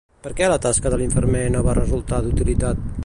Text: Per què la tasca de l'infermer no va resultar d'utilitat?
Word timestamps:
Per 0.21 0.29
què 0.37 0.47
la 0.51 0.55
tasca 0.63 0.91
de 0.93 0.99
l'infermer 1.01 1.43
no 1.57 1.63
va 1.69 1.77
resultar 1.81 2.23
d'utilitat? 2.29 2.83